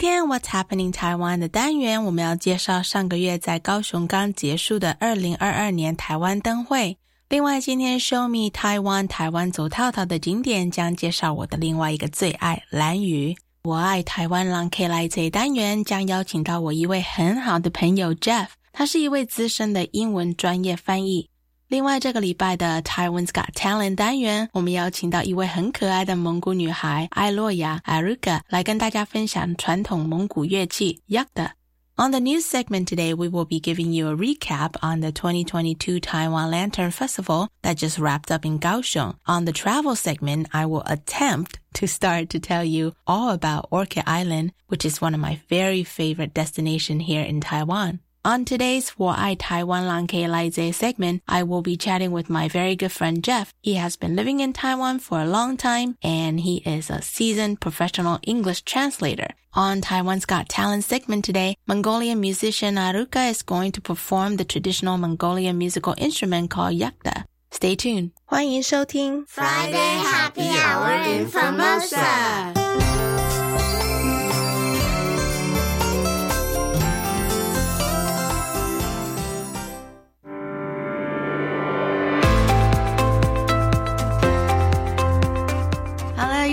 [0.00, 6.96] 天 What's happening Taiwan 的单元，我们要介绍上个月在高雄刚结束的二零二二年台湾灯会。
[7.28, 13.36] 另外，今天 Show Me Taiwan 台湾走套套的景点将介绍我的另外一个最爱蓝屿。
[13.64, 21.28] 我爱台湾狼 K 来这单元将邀请到我一位很好的朋友 Jeff，他是一位资深的英文专业翻译。
[21.70, 31.50] 另外，这个礼拜的 Taiwan's Got Talent 单元，我们邀请到一位很可爱的蒙古女孩艾洛雅 （Ariuka） 来跟大家分享传统蒙古乐器 Yatga。
[31.94, 36.50] On the news segment today, we will be giving you a recap on the 2022 Taiwan
[36.50, 39.14] Lantern Festival that just wrapped up in Kaohsiung.
[39.26, 44.02] On the travel segment, I will attempt to start to tell you all about Orchid
[44.08, 48.00] Island, which is one of my very favorite destinations here in Taiwan.
[48.22, 50.28] On today's 我爱台湾 Lankei
[50.74, 53.54] segment, I will be chatting with my very good friend Jeff.
[53.62, 57.60] He has been living in Taiwan for a long time and he is a seasoned
[57.60, 59.28] professional English translator.
[59.54, 64.98] On Taiwan's Got Talent segment today, Mongolian musician Ariuka is going to perform the traditional
[64.98, 67.24] Mongolian musical instrument called Yatga.
[67.50, 68.10] Stay tuned.
[68.26, 72.52] 欢迎收听 Friday Happy Hour in Formosa。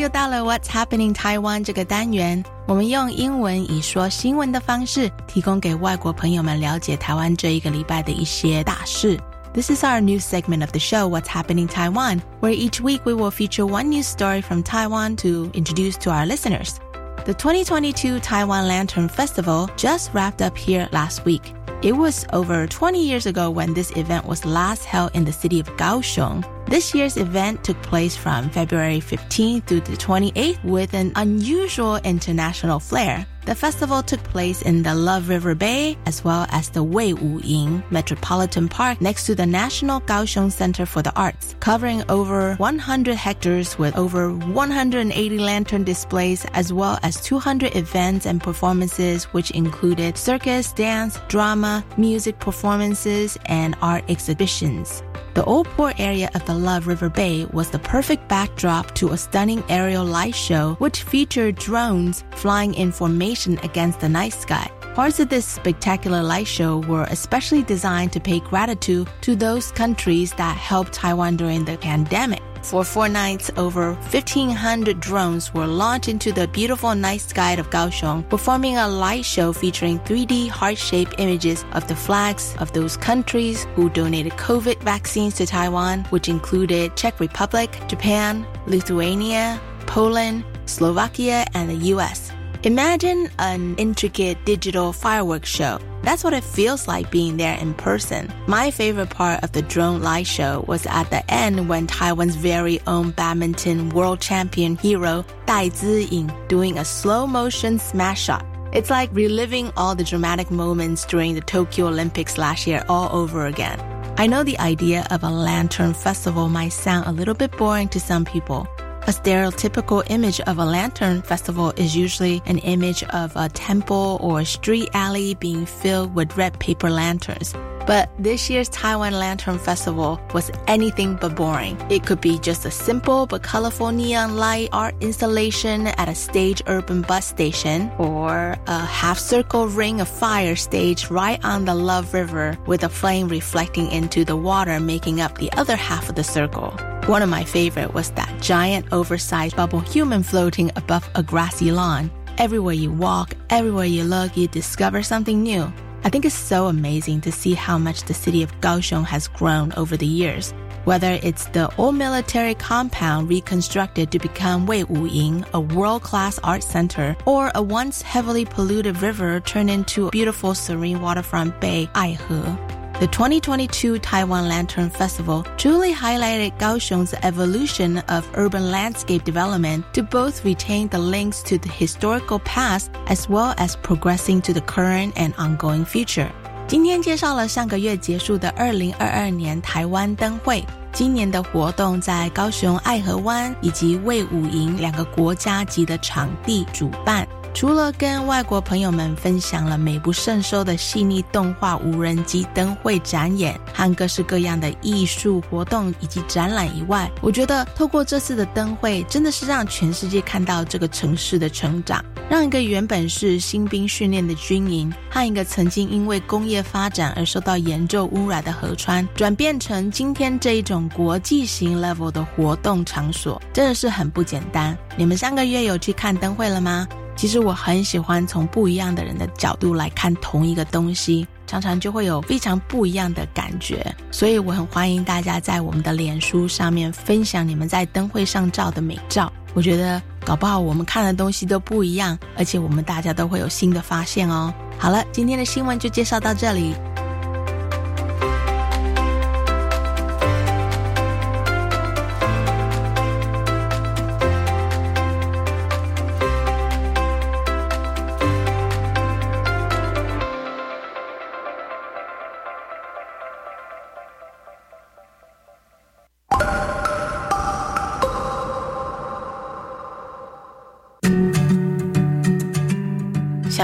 [0.06, 9.18] 又到了 What's Happening Taiwan 这个单元，我们用英文以说新闻的方式，提供给外国朋友们了解台湾这一个礼拜的一些大事。
[9.52, 13.30] This is our news segment of the show, What's Happening Taiwan, where each week we will
[13.30, 16.80] feature one news story from Taiwan to introduce to our listeners.
[17.24, 21.52] The 2022 Taiwan Lantern Festival just wrapped up here last week.
[21.83, 25.59] It was over 20 years ago when this event was last held in the city
[25.59, 26.43] of Kaohsiung.
[26.65, 32.79] This year's event took place from February 15th through the 28th with an unusual international
[32.79, 33.27] flair.
[33.47, 37.39] The festival took place in the Love River Bay as well as the Wei Wu
[37.39, 43.15] Ying Metropolitan Park next to the National Kaohsiung Center for the Arts, covering over 100
[43.15, 50.17] hectares with over 180 lantern displays as well as 200 events and performances which included
[50.17, 55.03] circus, dance, drama, music performances, and art exhibitions.
[55.37, 59.17] The old port area of the Love River Bay was the perfect backdrop to a
[59.17, 64.67] stunning aerial light show which featured drones flying in formation against the night sky.
[64.95, 70.33] Parts of this spectacular light show were especially designed to pay gratitude to those countries
[70.37, 72.41] that helped Taiwan during the pandemic.
[72.67, 78.27] For four nights, over 1,500 drones were launched into the beautiful night sky of Kaohsiung,
[78.27, 83.89] performing a light show featuring 3D heart-shaped images of the flags of those countries who
[83.89, 91.95] donated COVID vaccines to Taiwan, which included Czech Republic, Japan, Lithuania, Poland, Slovakia, and the
[91.95, 92.33] US.
[92.67, 95.79] Imagine an intricate digital fireworks show.
[96.03, 98.29] That's what it feels like being there in person.
[98.45, 102.81] My favorite part of the drone light show was at the end when Taiwan's very
[102.85, 108.45] own badminton world champion hero Dai Ziying doing a slow motion smash shot.
[108.73, 113.45] It's like reliving all the dramatic moments during the Tokyo Olympics last year all over
[113.45, 113.79] again.
[114.17, 118.01] I know the idea of a lantern festival might sound a little bit boring to
[118.01, 118.67] some people.
[119.07, 124.41] A stereotypical image of a lantern festival is usually an image of a temple or
[124.41, 127.53] a street alley being filled with red paper lanterns.
[127.87, 131.77] But this year's Taiwan Lantern Festival was anything but boring.
[131.89, 136.61] It could be just a simple but colorful neon light art installation at a stage
[136.67, 142.13] urban bus station, or a half circle ring of fire stage right on the Love
[142.13, 146.25] River with a flame reflecting into the water making up the other half of the
[146.25, 146.77] circle.
[147.07, 152.11] One of my favorite was that giant oversized bubble human floating above a grassy lawn.
[152.37, 155.71] everywhere you walk, everywhere you look, you discover something new.
[156.03, 159.71] I think it's so amazing to see how much the city of Kaohsiung has grown
[159.77, 160.53] over the years.
[160.83, 167.15] Whether it's the old military compound reconstructed to become Wei Ying, a world-class art center,
[167.25, 172.76] or a once heavily polluted river turned into a beautiful serene waterfront bay, Aihe.
[172.99, 180.43] The 2022 Taiwan Lantern Festival truly highlighted Kaohsiung's evolution of urban landscape development to both
[180.43, 185.35] retain the links to the historical past as well as progressing to the current and
[185.37, 186.31] ongoing future.
[186.67, 190.65] 今天介绍了上个月结束的二零二二年台湾灯会。
[190.91, 197.27] 今年的活动在高雄爱河湾以及卫武营两个国家级的场地主办。
[197.57, 224.77] 除了跟外国朋友们分享了美不胜收的细腻动画无人机灯会展演和各式各样的艺术活动以及展览以外，我觉得透过这次的灯会，真的是让全世界看到这个城市的成长，让一个原本是新兵训练的军营和一个曾经因为工业发展而受到严重污染的河川，转变成今天这一种国际型 level 的活动场所，真的是很不简单。
[224.95, 226.87] 你们上个月有去看灯会了吗？
[227.17, 233.93] 其实我很喜欢从不一样的人的角度来看同一个东西，常常就会有非常不一样的感觉。
[234.11, 239.33] 所以我很欢迎大家在我们的脸书上面分享你们在灯会上照的美照。
[239.55, 244.53] 我觉得搞不好我们看的东西都不一样，而且我们大家都会有新的发现哦。
[244.77, 246.75] 好了，今天的新闻就介绍到这里。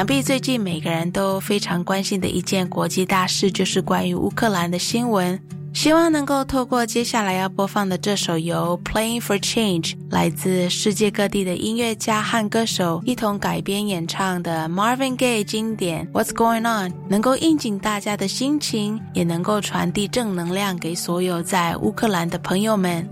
[0.04, 5.40] 想必最近每个人都非常关心的一件国际大事，就是关于乌克兰的新闻。
[5.74, 23.08] 希望能够透过接下来要播放的这首由 Playing for Change 来自世界各地的音乐家和歌手一同改编演唱的 Marvin Gaye 经典 What's Going On，能够应景大家的心情，也能够传递正能量给所有在乌克兰的朋友们。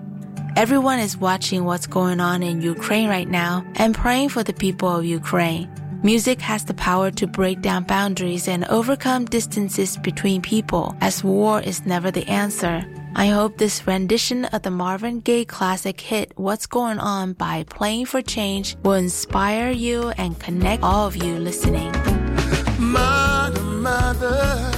[0.57, 4.89] Everyone is watching what's going on in Ukraine right now and praying for the people
[4.89, 5.69] of Ukraine.
[6.03, 11.61] Music has the power to break down boundaries and overcome distances between people, as war
[11.61, 12.83] is never the answer.
[13.15, 18.07] I hope this rendition of the Marvin Gaye classic hit What's Going On by Playing
[18.07, 21.91] for Change will inspire you and connect all of you listening.
[22.79, 24.71] Mother, mother,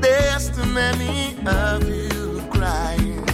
[0.00, 3.24] there's too many of you crying.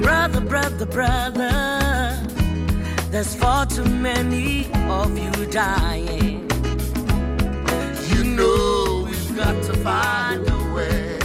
[0.00, 1.87] Brother, brother, brother.
[3.10, 6.46] There's far too many of you dying.
[8.10, 11.17] You know we've got to find a way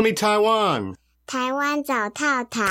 [0.00, 0.94] Show me Taiwan.
[1.26, 2.64] 台湾走透透。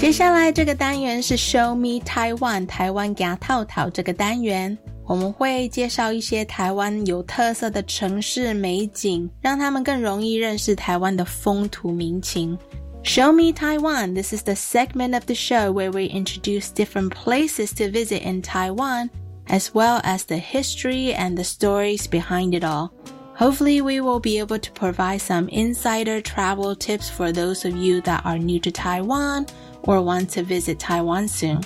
[0.00, 4.78] 接下来这个单元是 Show me Taiwan 台湾走透透这个单元。
[5.04, 12.56] 我们会介绍一些台湾有特色的城市美景，让他们更容易认识台湾的风土民情。
[13.04, 14.14] Show me Taiwan.
[14.14, 18.40] This is the segment of the show where we introduce different places to visit in
[18.40, 19.10] Taiwan
[19.47, 22.91] as well as the history and the stories behind it all.
[23.35, 27.99] Hopefully, we will be able to provide some insider travel tips for those of you
[28.01, 29.47] that are new to Taiwan
[29.81, 31.61] or want to visit Taiwan soon.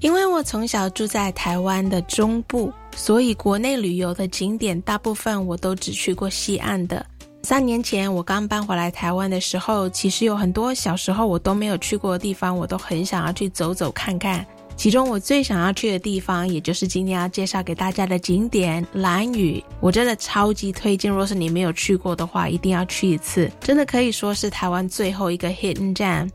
[0.00, 7.04] 因为我从小住在台湾的中部，所以国内旅游的景点大部分我都只去过西岸的。
[7.44, 14.44] 三年前我刚搬回来台湾的时候，其实有很多小时候我都没有去过的地方，我都很想要去走走看看。
[14.81, 19.63] 其中我最想要去的地方，也就是今天要介绍给大家的景点——兰屿。
[19.79, 26.31] 我真的超级推荐，若是你没有去过的话，一定要去一次，真的可以说是台湾最后一个 hidden gem。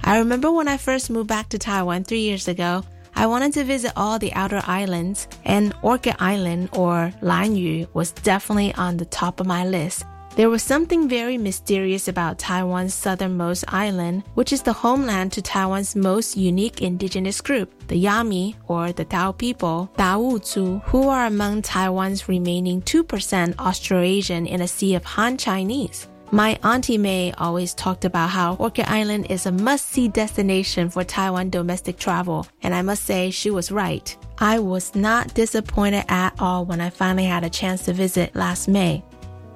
[0.00, 2.82] I remember when I first moved back to Taiwan three years ago.
[3.12, 8.74] I wanted to visit all the outer islands, and Orchid Island or Lanyu was definitely
[8.74, 10.02] on the top of my list.
[10.36, 15.94] There was something very mysterious about Taiwan's southernmost island, which is the homeland to Taiwan's
[15.94, 22.28] most unique indigenous group, the Yami, or the Tao people, Daozu, who are among Taiwan's
[22.28, 26.08] remaining 2% Austronesian in a sea of Han Chinese.
[26.32, 31.48] My Auntie May always talked about how Orchid Island is a must-see destination for Taiwan
[31.50, 34.16] domestic travel, and I must say she was right.
[34.38, 38.66] I was not disappointed at all when I finally had a chance to visit last
[38.66, 39.04] May.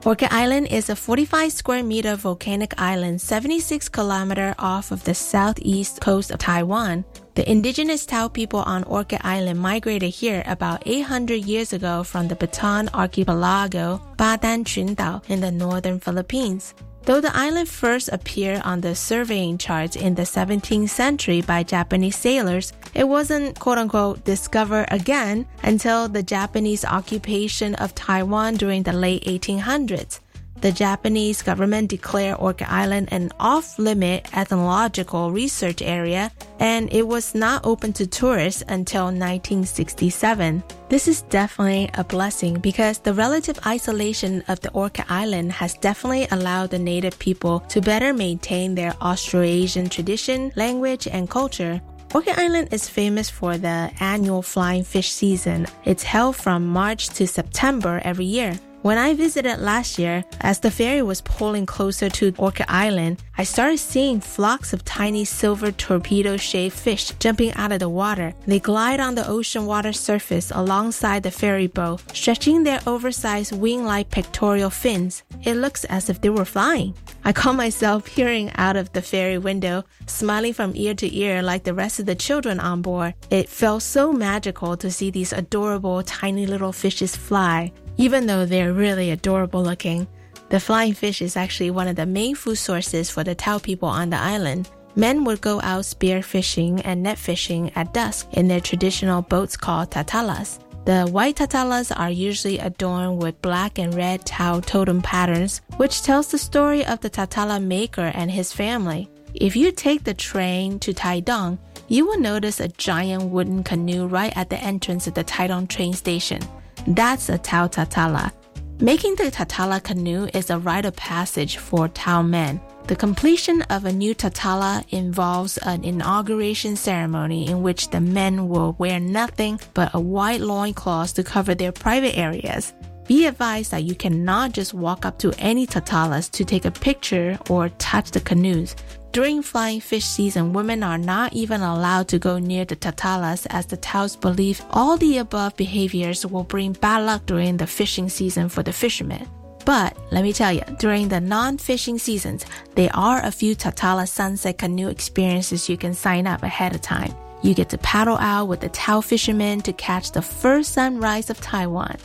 [0.09, 6.01] Orchid Island is a 45 square meter volcanic island 76 kilometer off of the southeast
[6.01, 7.05] coast of Taiwan.
[7.35, 12.37] The indigenous Tao people on Orchid Island migrated here about 800 years ago from the
[12.37, 16.73] Batanes archipelago, Badan Qundao, in the northern Philippines.
[17.09, 22.17] Though the island first appeared on the surveying charts in the 17th century by Japanese
[22.17, 28.93] sailors, it wasn't quote unquote discovered again until the Japanese occupation of Taiwan during the
[28.93, 30.21] late 1800s.
[30.61, 37.65] The Japanese government declared Orchid Island an off-limit ethnological research area, and it was not
[37.65, 40.63] open to tourists until 1967.
[40.89, 46.27] This is definitely a blessing because the relative isolation of the Orchid Island has definitely
[46.33, 51.81] allowed the native people to better maintain their Austronesian tradition, language, and culture
[52.15, 55.67] Orchid Island is famous for the annual flying fish season.
[55.85, 58.59] It's held from March to September every year.
[58.83, 63.43] When I visited last year, as the ferry was pulling closer to Orchid Island, I
[63.43, 68.35] started seeing flocks of tiny silver torpedo-shaped fish jumping out of the water.
[68.47, 74.11] They glide on the ocean water surface alongside the ferry boat, stretching their oversized wing-like
[74.11, 75.25] pectoral fins.
[75.43, 76.95] It looks as if they were flying.
[77.25, 81.65] I caught myself peering out of the ferry window, smiling from ear to ear like
[81.65, 83.15] the rest of the children on board.
[83.29, 88.73] It felt so magical to see these adorable tiny little fishes fly even though they're
[88.73, 90.07] really adorable looking.
[90.49, 93.89] The flying fish is actually one of the main food sources for the Tao people
[93.89, 94.71] on the island.
[94.97, 99.57] Men would go out spear fishing and net fishing at dusk in their traditional boats
[99.57, 100.59] called tatalas.
[100.87, 106.31] The white tatalas are usually adorned with black and red Tao totem patterns, which tells
[106.31, 109.11] the story of the tatala maker and his family.
[109.35, 114.35] If you take the train to Taidong, you will notice a giant wooden canoe right
[114.35, 116.41] at the entrance of the Taidong train station.
[116.87, 118.33] That's a Tao Tatala.
[118.81, 122.61] Making the Tatala canoe is a rite of passage for Tao men.
[122.87, 128.77] The completion of a new Tatala involves an inauguration ceremony in which the men will
[128.79, 132.73] wear nothing but a white loincloth to cover their private areas.
[133.09, 137.39] Be advised that you cannot just walk up to any Tatalas to take a picture
[137.49, 138.77] or touch the canoes.
[139.13, 143.65] During flying fish season, women are not even allowed to go near the tatalas as
[143.65, 148.51] the Taos believe all the above behaviors will bring bad luck during the fishing season
[148.51, 149.27] for the fishermen.
[149.65, 154.59] But let me tell you, during the non-fishing seasons, there are a few Tatala sunset
[154.59, 157.15] canoe experiences you can sign up ahead of time.
[157.43, 161.41] You get to paddle out with the Tao fishermen to catch the first sunrise of
[161.41, 161.97] Taiwan.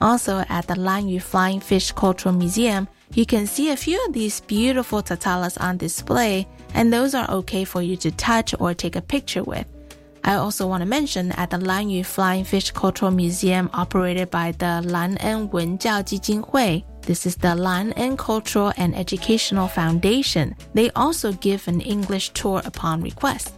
[0.00, 4.40] Also, at the Lanyu Flying Fish Cultural Museum, you can see a few of these
[4.40, 9.02] beautiful tatalas on display, and those are okay for you to touch or take a
[9.02, 9.66] picture with.
[10.24, 14.80] I also want to mention at the Lanyu Flying Fish Cultural Museum operated by the
[14.82, 16.82] Lan En Wenjiao Jijinhui.
[17.02, 20.56] This is the Lan En Cultural and Educational Foundation.
[20.72, 23.52] They also give an English tour upon request.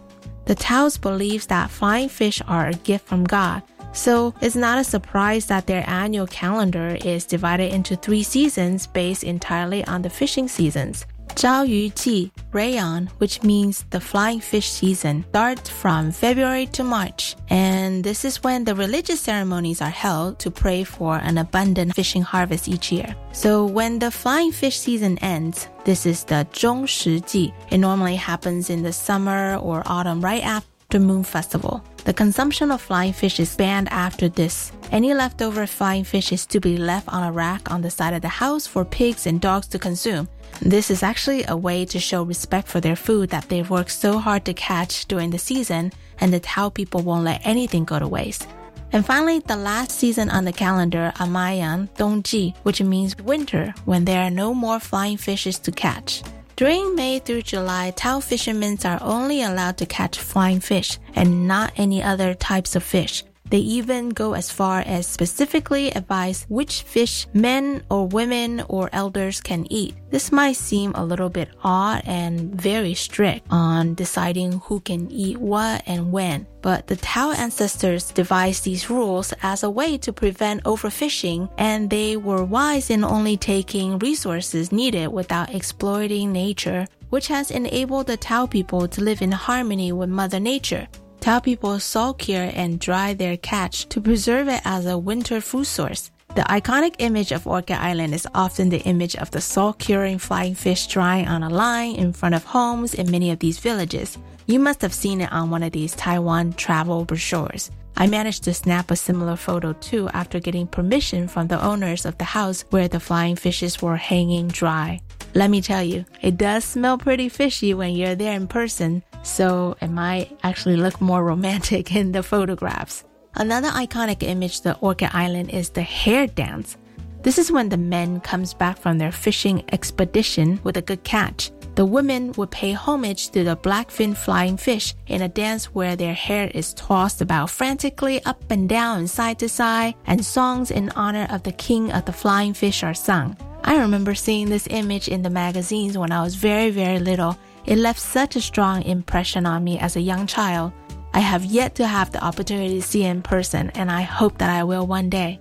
[0.46, 3.62] The Taos believes that flying fish are a gift from God,
[3.96, 9.24] so it's not a surprise that their annual calendar is divided into three seasons based
[9.24, 11.06] entirely on the fishing seasons.
[11.36, 17.36] Zhao Yu Ji, Rayon, which means the flying fish season, starts from February to March,
[17.48, 22.22] and this is when the religious ceremonies are held to pray for an abundant fishing
[22.22, 23.14] harvest each year.
[23.32, 27.52] So when the flying fish season ends, this is the Zhong Shi Ji.
[27.70, 31.84] It normally happens in the summer or autumn right after Moon Festival.
[32.06, 34.70] The consumption of flying fish is banned after this.
[34.92, 38.22] Any leftover flying fish is to be left on a rack on the side of
[38.22, 40.28] the house for pigs and dogs to consume.
[40.62, 44.18] This is actually a way to show respect for their food that they've worked so
[44.18, 48.06] hard to catch during the season and that how people won't let anything go to
[48.06, 48.46] waste.
[48.92, 54.22] And finally, the last season on the calendar, Amayan Dongji, which means winter, when there
[54.22, 56.22] are no more flying fishes to catch.
[56.56, 61.75] During May through July, Tao fishermen are only allowed to catch flying fish and not
[61.76, 63.22] any other types of fish.
[63.50, 69.40] They even go as far as specifically advise which fish men or women or elders
[69.40, 69.94] can eat.
[70.10, 75.38] This might seem a little bit odd and very strict on deciding who can eat
[75.38, 76.46] what and when.
[76.62, 82.16] But the Tao ancestors devised these rules as a way to prevent overfishing, and they
[82.16, 88.47] were wise in only taking resources needed without exploiting nature, which has enabled the Tao
[88.47, 90.88] people to live in harmony with Mother Nature.
[91.26, 95.67] Tao people salt cure and dry their catch to preserve it as a winter food
[95.67, 96.12] source.
[96.36, 100.54] The iconic image of Orchid Island is often the image of the salt curing flying
[100.54, 104.19] fish drying on a line in front of homes in many of these villages.
[104.47, 107.73] You must have seen it on one of these Taiwan travel brochures.
[107.97, 112.17] I managed to snap a similar photo too after getting permission from the owners of
[112.19, 115.00] the house where the flying fishes were hanging dry.
[115.34, 119.76] Let me tell you, it does smell pretty fishy when you're there in person, so
[119.80, 123.04] it might actually look more romantic in the photographs.
[123.34, 126.76] Another iconic image of Orchid Island is the hair dance.
[127.23, 131.50] This is when the men comes back from their fishing expedition with a good catch.
[131.75, 136.15] The women would pay homage to the blackfin flying fish in a dance where their
[136.15, 141.26] hair is tossed about frantically up and down side to side, and songs in honor
[141.28, 143.36] of the king of the flying fish are sung.
[143.65, 147.36] I remember seeing this image in the magazines when I was very, very little.
[147.66, 150.72] It left such a strong impression on me as a young child.
[151.14, 154.50] I have yet to have the opportunity to see in person, and I hope that
[154.50, 155.40] I will one day.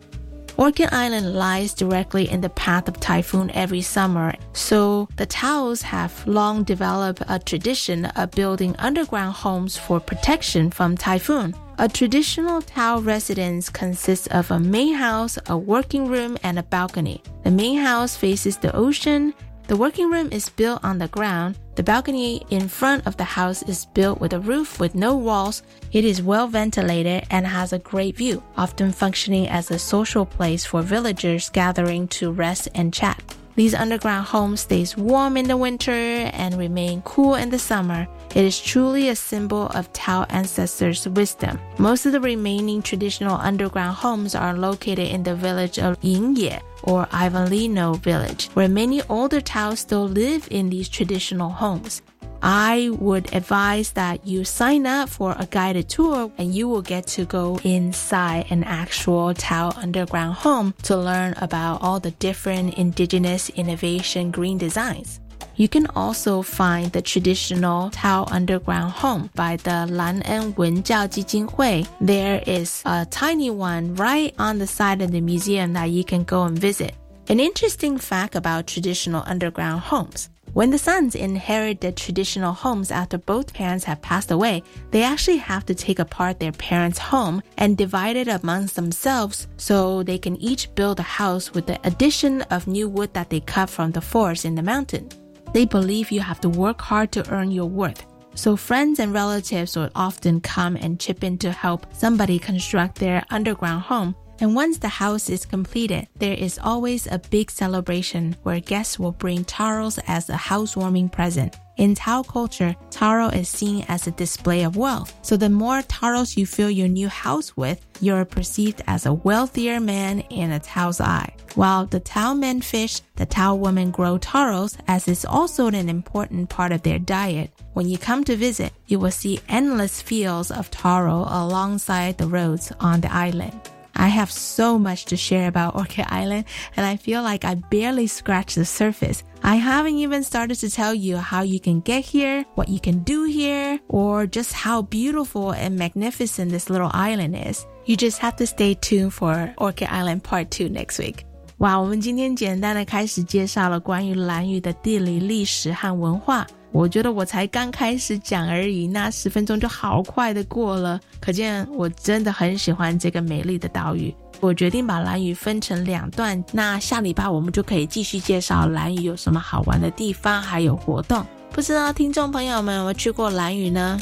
[0.57, 6.25] Orchid Island lies directly in the path of typhoon every summer, so the Taos have
[6.25, 11.53] long developed a tradition of building underground homes for protection from typhoon.
[11.77, 17.21] A traditional Tao residence consists of a main house, a working room, and a balcony.
[17.43, 19.33] The main house faces the ocean.
[19.67, 21.57] The working room is built on the ground.
[21.75, 25.61] The balcony in front of the house is built with a roof with no walls.
[25.91, 30.65] It is well ventilated and has a great view, often functioning as a social place
[30.65, 33.21] for villagers gathering to rest and chat.
[33.55, 38.05] These underground homes stays warm in the winter and remain cool in the summer.
[38.35, 41.59] It is truly a symbol of Tao ancestors' wisdom.
[41.77, 47.05] Most of the remaining traditional underground homes are located in the village of Yingye or
[47.07, 52.01] Ivalino village, where many older Tao still live in these traditional homes.
[52.47, 57.07] I would advise that you sign up for a guided tour and you will get
[57.17, 63.49] to go inside an actual Tao underground home to learn about all the different indigenous
[63.49, 65.19] innovation green designs.
[65.55, 71.87] You can also find the traditional Tao underground home by the Lan En Wenjiao Jijinhui.
[71.99, 76.23] There is a tiny one right on the side of the museum that you can
[76.23, 76.93] go and visit.
[77.27, 80.29] An interesting fact about traditional underground homes.
[80.55, 85.35] When the sons inherit the traditional homes after both parents have passed away, they actually
[85.35, 90.37] have to take apart their parents' home and divide it amongst themselves so they can
[90.37, 93.99] each build a house with the addition of new wood that they cut from the
[93.99, 95.09] forest in the mountain.
[95.51, 98.05] They believe you have to work hard to earn your worth.
[98.35, 103.25] So friends and relatives would often come and chip in to help somebody construct their
[103.29, 108.59] underground home and once the house is completed, there is always a big celebration where
[108.59, 111.55] guests will bring taros as a housewarming present.
[111.77, 115.13] In Tao culture, taro is seen as a display of wealth.
[115.21, 119.81] So the more taros you fill your new house with, you're perceived as a wealthier
[119.81, 121.35] man in a Tao's eye.
[121.55, 126.49] While the Tao men fish, the Tao women grow taros as it's also an important
[126.49, 127.51] part of their diet.
[127.73, 132.71] When you come to visit, you will see endless fields of taro alongside the roads
[132.79, 133.59] on the island.
[133.95, 138.07] I have so much to share about Orchid Island, and I feel like I barely
[138.07, 139.23] scratched the surface.
[139.41, 143.03] I haven't even started to tell you how you can get here, what you can
[143.03, 147.65] do here, or just how beautiful and magnificent this little island is.
[147.85, 151.25] You just have to stay tuned for Orchid Island Part 2 next week.
[151.59, 156.45] 哇，我们今天简单的开始介绍了关于兰屿的地理、历史和文化。
[156.75, 164.13] 我觉得我才刚开始讲而已，那十分钟就好快的过了，可见我真的很喜欢这个美丽的岛屿。
[164.41, 171.25] 我决定把蓝屿分成两段，那下礼拜我们就可以继续介绍蓝屿有什么好玩的地方，还有活动。
[171.49, 173.97] 不知道听众朋友们有没有去过蓝屿呢？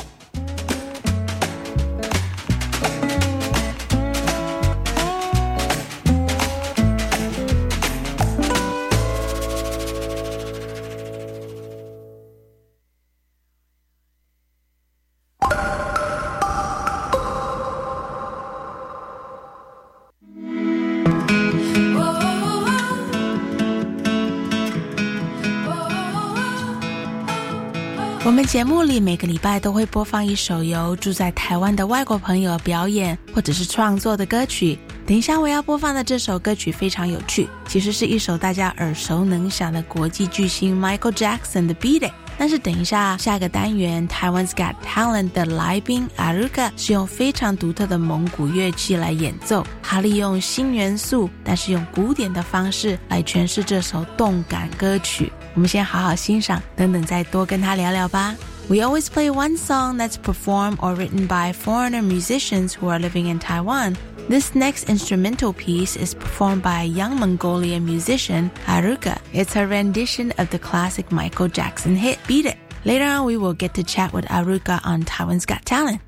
[28.54, 34.78] 节目里每个礼拜都会播放一首由住在台湾的外国朋友表演或者是创作的歌曲。
[35.08, 42.12] 等一下我要播放的这首歌曲非常有趣，其实是一首大家耳熟能详的国际巨星 Michael Jackson 的《Beat It》。
[42.38, 55.34] 但是等一下下个单元台湾 Got Talent 的来宾 Aruka 是用非常独特的蒙古乐器来演奏，他利用新元素，但是用古典的方式来诠释这首动感歌曲。
[55.54, 58.36] 我们先好好欣赏，等等再多跟他聊聊吧。
[58.70, 63.39] We always play one song that's performed or written by foreigner musicians who are living in
[63.39, 63.96] Taiwan.
[64.30, 69.18] This next instrumental piece is performed by a young Mongolian musician, Ariuka.
[69.34, 72.58] It's her rendition of the classic Michael Jackson hit, Beat It.
[72.86, 76.00] Later on, we will get to chat with Ariuka on Taiwan's Got Talent.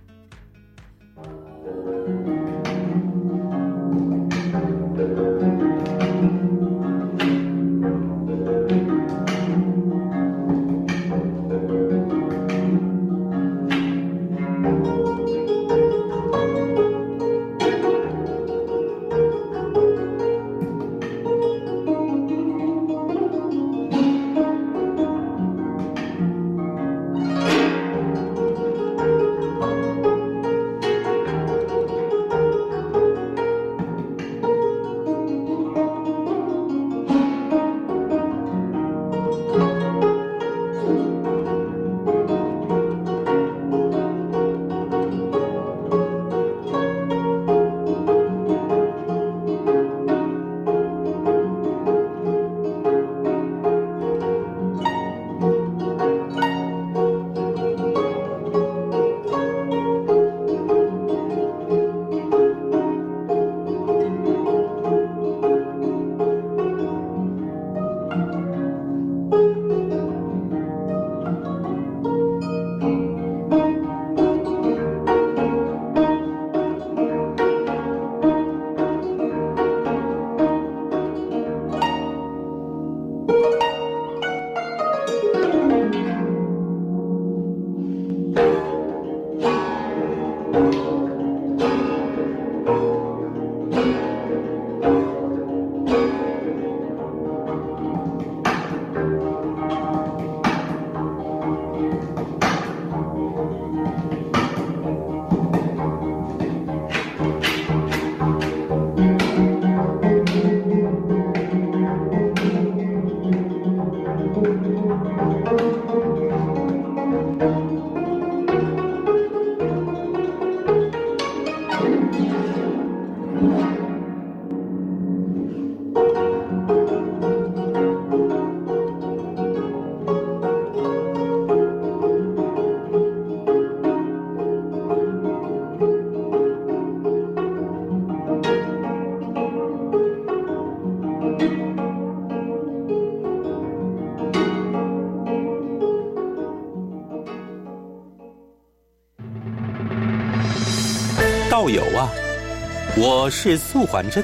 [153.26, 154.24] 我是素环针。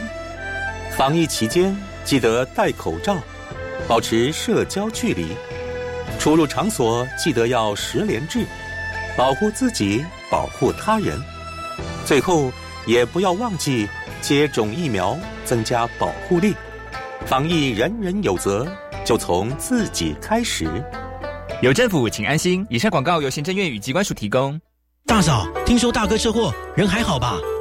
[0.96, 3.18] 防疫期间记得戴口罩，
[3.88, 5.30] 保持社交距离，
[6.20, 8.46] 出入场所记得要十连制，
[9.18, 11.20] 保护自己，保护他人。
[12.06, 12.52] 最后
[12.86, 13.90] 也不要忘记
[14.22, 16.54] 接种疫苗，增加保护力。
[17.26, 18.72] 防疫人人有责，
[19.04, 20.70] 就从自己开始。
[21.64, 22.64] 有政府，请安心。
[22.70, 24.62] 以上广告由行政院与机关署提供。
[25.08, 27.40] 大嫂，听说大哥车祸，人还好吧？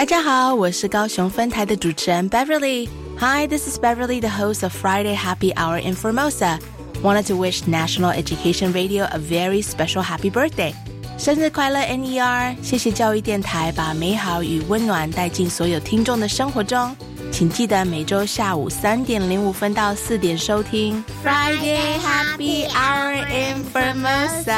[0.00, 6.58] 大家好，我是高雄分台的主持人 Beverly。Hi, this is Beverly, the host of Friday Happy Hour in Formosa.
[7.02, 10.74] Wanted to wish National Education Radio a very special happy birthday.
[11.18, 12.54] 生日快乐，NER！
[12.62, 16.94] 谢谢教育电台把美好与温暖带进所有听众的生活中。
[17.32, 24.56] 请记得每周下午三点零五分到四点收听 Friday Happy Hour in Formosa。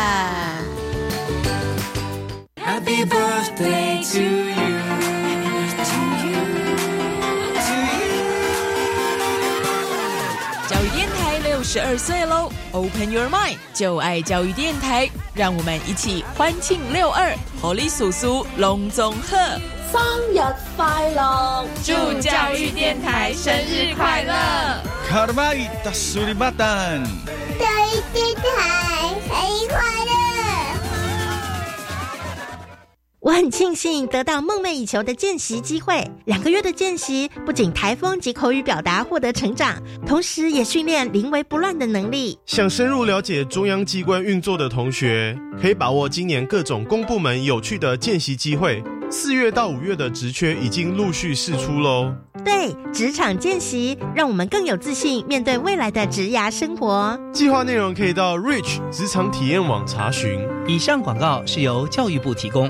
[2.56, 5.11] Happy birthday to you.
[11.63, 19.37] 十二岁喽！Open your mind，就爱教育电台，让我们一起欢庆六二，活力叔叔隆中贺
[19.91, 20.01] 生
[20.33, 20.39] 日
[20.75, 21.65] 快乐！
[21.83, 24.33] 祝教育电台生日快乐
[25.09, 27.05] ！Karmai Tasuribadan。
[27.59, 29.31] 教育电台生
[29.63, 30.22] 日快乐！
[33.23, 36.05] 我很庆幸得到梦寐以求的见习机会。
[36.25, 42.37] 两个月的见习，不仅台风及口语表达获得成长，同时也训练临危不乱的能力。
[42.45, 48.83] 想深入了解中央机关运作的同学，可以把握今年各种公部门有趣的见习机会。
[49.09, 52.13] 四月到五月的职缺已经陆续释出喽。
[52.43, 57.17] 对，职场见习让我们更有自信面对未来的职涯生活。
[57.31, 60.41] 计划内容可以到 Rich 职场体验网查询。
[60.67, 62.69] 以上广告是由教育部提供。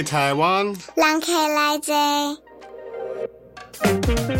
[0.00, 0.64] 我爱台湾。
[0.96, 1.92] 让开来者，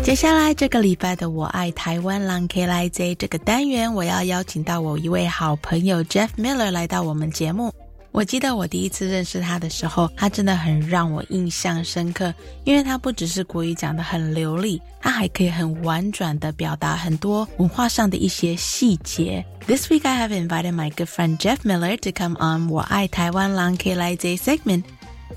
[0.01, 7.71] 接下来这个礼拜的“我爱台湾狼 K 来 Z” 这个单元，我要邀请到我一位好朋友 Jeff Miller 来到我们节目。
[8.11, 19.45] 我记得我第一次认识他的时候，他真的很让我印象深刻，因为他不只是国语讲得很流利，他还可以很婉转的表达很多文化上的一些细节。
[19.67, 24.15] This week I have invited my good friend Jeff Miller to come on 我爱台湾狼 K 来
[24.15, 24.83] Z segment.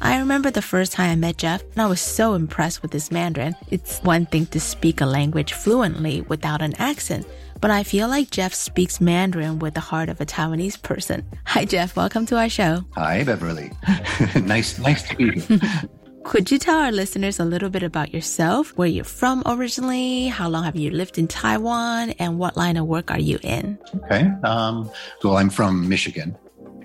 [0.01, 3.11] I remember the first time I met Jeff, and I was so impressed with his
[3.11, 3.55] Mandarin.
[3.71, 7.27] It's one thing to speak a language fluently without an accent,
[7.61, 11.25] but I feel like Jeff speaks Mandarin with the heart of a Taiwanese person.
[11.47, 11.97] Hi, Jeff.
[11.97, 12.85] Welcome to our show.
[12.93, 13.71] Hi, Beverly.
[14.43, 15.61] nice, nice to be here.
[16.25, 20.49] Could you tell our listeners a little bit about yourself, where you're from originally, how
[20.49, 23.79] long have you lived in Taiwan, and what line of work are you in?
[24.05, 24.31] Okay.
[24.43, 24.91] Um,
[25.23, 26.35] well, I'm from Michigan.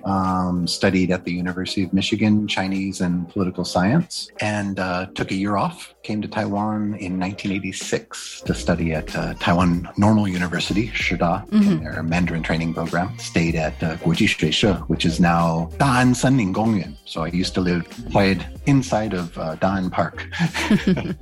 [0.10, 5.36] Um, studied at the University of Michigan Chinese and political science, and uh, took a
[5.36, 5.94] year off.
[6.02, 12.02] Came to Taiwan in 1986 to study at uh, Taiwan Normal University, Shida, in their
[12.02, 13.18] Mandarin training program.
[13.20, 16.96] Stayed at uh, Guoji Xueshe, which is now Da'an Senlin Gongyuan.
[17.06, 20.28] So I used to live right inside of uh, Da'an Park.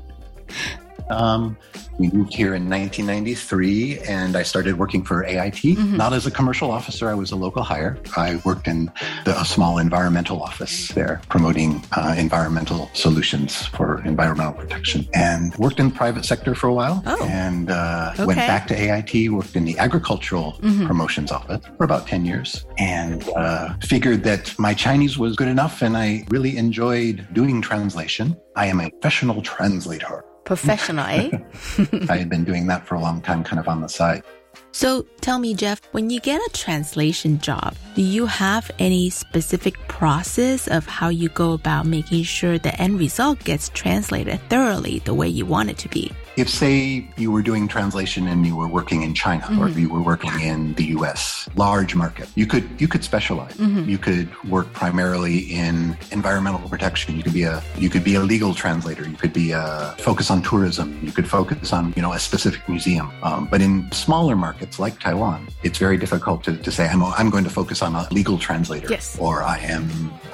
[1.09, 1.57] Um,
[1.99, 6.69] we moved here in 1993 and I started working for AIT, not as a commercial
[6.71, 7.09] officer.
[7.09, 7.97] I was a local hire.
[8.15, 8.91] I worked in
[9.25, 15.79] the, a small environmental office there, promoting uh, environmental solutions for environmental protection and worked
[15.79, 19.65] in the private sector for a while and uh, went back to AIT, worked in
[19.65, 20.87] the agricultural Mhm.
[20.87, 25.81] promotions office for about 10 years and uh, figured that my Chinese was good enough
[25.81, 28.35] and I really enjoyed doing translation.
[28.55, 30.23] I am a professional translator.
[30.47, 31.29] Professional, eh?
[32.09, 34.23] I had been doing that for a long time, kind of on the side.
[34.71, 39.75] So tell me, Jeff, when you get a translation job, do you have any specific
[39.87, 45.13] process of how you go about making sure the end result gets translated thoroughly the
[45.13, 46.11] way you want it to be?
[46.37, 49.75] If say you were doing translation and you were working in China or Mhm.
[49.81, 53.55] you were working in the US, large market, you could you could specialize.
[53.55, 53.87] Mhm.
[53.87, 57.17] You could work primarily in environmental protection.
[57.17, 59.03] You could be a you could be a legal translator.
[59.13, 59.65] You could be a
[60.07, 60.87] focus on tourism.
[61.07, 63.07] You could focus on you know a specific museum.
[63.23, 67.29] Um, but in smaller markets like Taiwan, it's very difficult to, to say I'm I'm
[67.35, 69.05] going to focus on a legal translator Yes.
[69.25, 69.83] or I am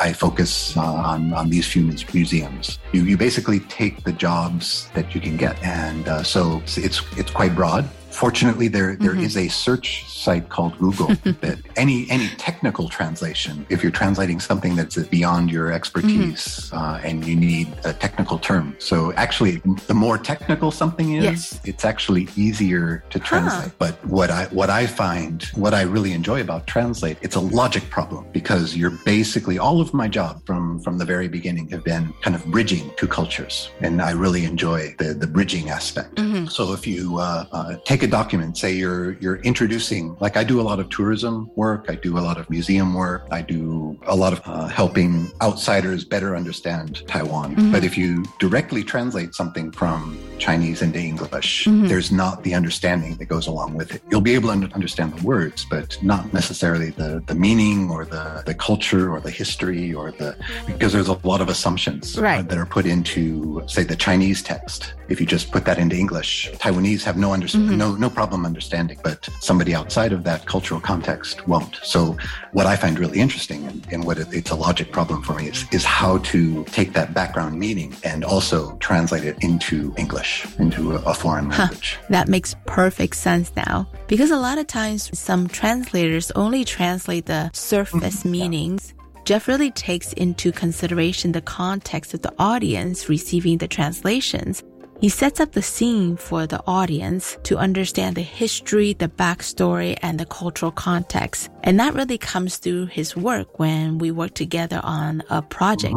[0.08, 0.82] I focus uh,
[1.14, 1.84] on on these few
[2.20, 2.66] museums.
[2.96, 4.66] You you basically take the jobs
[4.98, 7.90] that you can get, and uh, so it's it's quite broad.
[8.14, 9.46] Fortunately, there there is Mhm.
[9.46, 11.08] a search site called Google
[11.42, 17.26] that any any technical translation, if you're translating something that's beyond your expertise uh, and
[17.26, 21.60] you need a technical term, so actually, the more technical something is, Yes.
[21.66, 23.72] it's actually easier to translate.
[23.80, 27.90] But what I what I find, what I really enjoy about translate, it's a logic
[27.90, 32.14] problem because you're basically all of my job from from the very beginning have been
[32.22, 36.16] kind of bridging two cultures, and I really enjoy the the bridging aspect.
[36.16, 36.50] Mhm.
[36.52, 40.60] So if you uh, uh, take a document, say you're you're introducing, like I do
[40.60, 44.16] a lot of tourism work, I do a lot of museum work, I do a
[44.16, 47.56] lot of uh, helping outsiders better understand Taiwan.
[47.56, 47.72] Mhm.
[47.72, 51.88] But if you directly translate something from Chinese into English, Mhm.
[51.88, 54.02] there's not the understanding that goes along with it.
[54.12, 58.44] You'll be able to understand the words, but not necessarily the the meaning or the
[58.46, 60.36] the culture or the history or the
[60.68, 62.48] because there's a lot of assumptions uh, Right.
[62.50, 64.94] that are put into say the Chinese text.
[65.10, 67.78] If you just put that into English, Taiwanese have no under- Mhm.
[67.78, 71.80] no no problem understanding, but somebody outside of that cultural context won't.
[71.84, 72.18] So
[72.52, 75.50] what I find really interesting and, and what it, it's a logic problem for me
[75.50, 80.94] is is how to take that background meaning and also translate it into English, into
[80.94, 81.64] a, a foreign Huh.
[81.64, 81.98] language.
[82.10, 83.88] That makes perfect sense now.
[84.08, 88.32] Because a lot of times some translators only translate the surface mm-hmm.
[88.32, 88.94] meanings.
[89.26, 94.64] Jeff really takes into consideration the context of the audience receiving the translations.
[95.01, 100.19] He sets up the scene for the audience to understand the history, the backstory, and
[100.19, 101.51] the cultural context.
[101.63, 105.95] And that really comes through his work when we work together on a project.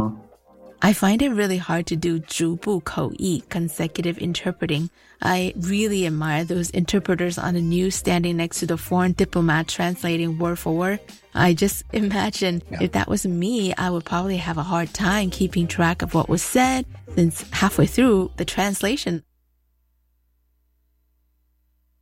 [0.83, 4.89] I find it really hard to do 逐步口译 consecutive interpreting.
[5.22, 10.38] I really admire those interpreters on the news standing next to the foreign diplomat translating
[10.38, 11.00] word for word.
[11.34, 15.66] I just imagine if that was me, I would probably have a hard time keeping
[15.66, 19.22] track of what was said since halfway through the translation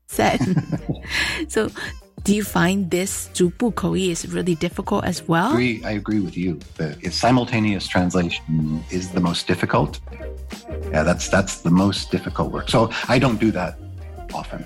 [0.07, 0.41] said.
[1.49, 1.71] so
[2.24, 5.52] do you find this 逐步口译 is really difficult as well?
[5.52, 5.82] agree.
[5.84, 6.60] I agree with you.
[6.78, 10.00] The it's simultaneous translation is the most difficult.
[10.92, 12.70] Yeah, that's that's the most difficult work.
[12.70, 13.78] So I don't do that
[14.34, 14.66] often.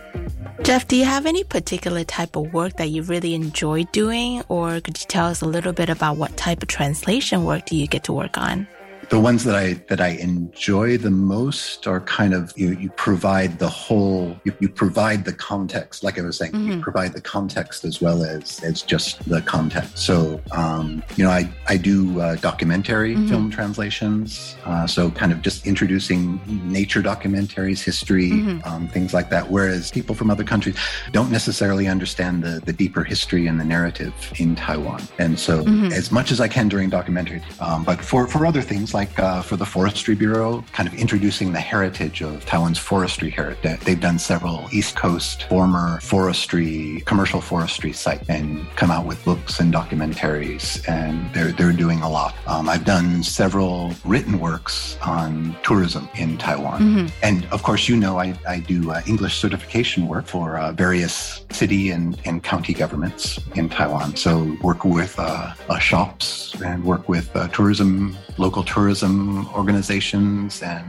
[0.63, 4.43] Jeff, do you have any particular type of work that you really enjoy doing?
[4.47, 7.75] Or could you tell us a little bit about what type of translation work do
[7.75, 8.67] you get to work on?
[9.10, 13.58] The ones that I that I enjoy the most are kind of you you provide
[13.58, 16.82] the whole you, you provide the context like I was saying you Mhm.
[16.82, 19.88] provide the context as well as as just the content.
[19.94, 23.28] So um, you know I I do uh, documentary Mhm.
[23.30, 24.56] film translations.
[24.66, 26.38] Uh, so kind of just introducing
[26.78, 28.66] nature documentaries, history, Mhm.
[28.66, 29.50] um, things like that.
[29.50, 30.76] Whereas people from other countries
[31.12, 35.00] don't necessarily understand the the deeper history and the narrative in Taiwan.
[35.18, 35.92] And so Mhm.
[35.92, 39.42] as much as I can during documentary Um, but for, for other things, like uh,
[39.42, 43.80] for the Forestry Bureau, kind of introducing the heritage of Taiwan's forestry heritage.
[43.80, 49.61] They've done several East Coast former forestry, commercial forestry sites and come out with books
[49.61, 52.34] and documentaries, and they're, they're doing a lot.
[52.46, 56.80] Um, I've done several written works on tourism in Taiwan.
[56.80, 57.12] Mhm.
[57.22, 61.44] And of course, you know, I, I do uh, English certification work for uh, various
[61.50, 64.16] city and, and county governments in Taiwan.
[64.16, 70.86] So work with uh, uh, shops and work with uh, tourism, local tourism organizations and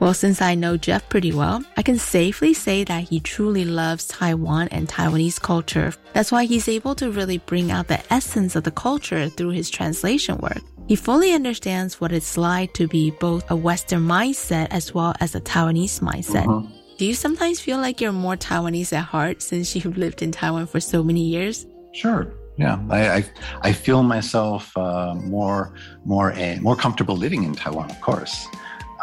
[0.00, 4.06] Well, since I know Jeff pretty well, I can safely say that he truly loves
[4.06, 5.94] Taiwan and Taiwanese culture.
[6.12, 9.70] That's why he's able to really bring out the essence of the culture through his
[9.70, 10.62] translation work.
[10.88, 15.34] He fully understands what it's like to be both a Western mindset as well as
[15.34, 16.44] a Taiwanese mindset.
[16.44, 16.68] Mhm.
[16.98, 20.66] Do you sometimes feel like you're more Taiwanese at heart since you've lived in Taiwan
[20.66, 21.66] for so many years?
[21.92, 22.26] Sure.
[22.56, 23.24] Yeah, I I,
[23.62, 25.74] I feel myself uh, more
[26.04, 28.46] more uh, more comfortable living in Taiwan, of course.